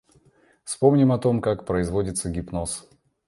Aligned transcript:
Вспомним 0.63 1.11
о 1.11 1.19
том, 1.19 1.41
как 1.41 1.63
производится 1.63 2.27
гипноз. 2.27 2.89